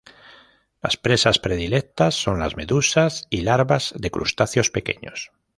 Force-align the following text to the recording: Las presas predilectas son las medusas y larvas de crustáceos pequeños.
Las 0.81 0.97
presas 0.97 1.37
predilectas 1.37 2.15
son 2.15 2.39
las 2.39 2.55
medusas 2.55 3.27
y 3.29 3.41
larvas 3.41 3.93
de 3.95 4.09
crustáceos 4.09 4.71
pequeños. 4.71 5.31